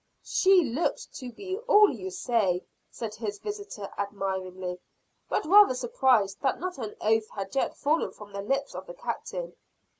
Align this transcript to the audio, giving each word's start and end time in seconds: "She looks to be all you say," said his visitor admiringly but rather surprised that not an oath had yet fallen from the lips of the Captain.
"She 0.23 0.63
looks 0.63 1.05
to 1.19 1.31
be 1.31 1.59
all 1.67 1.91
you 1.91 2.09
say," 2.09 2.65
said 2.89 3.13
his 3.13 3.37
visitor 3.37 3.87
admiringly 3.99 4.79
but 5.29 5.45
rather 5.45 5.75
surprised 5.75 6.41
that 6.41 6.59
not 6.59 6.79
an 6.79 6.95
oath 7.01 7.29
had 7.29 7.53
yet 7.53 7.77
fallen 7.77 8.09
from 8.11 8.33
the 8.33 8.41
lips 8.41 8.73
of 8.73 8.87
the 8.87 8.95
Captain. 8.95 9.53